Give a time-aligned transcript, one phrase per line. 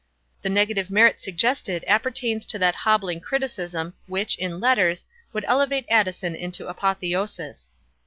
[0.41, 6.33] The negative merit suggested appertains to that hobbling criticism which, in letters, would elevate Addison
[6.35, 7.71] into apotheosis.